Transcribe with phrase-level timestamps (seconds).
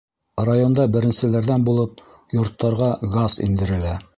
[0.47, 2.03] Районда беренселәрҙән булып
[2.39, 3.97] йорттарға газ индерелә.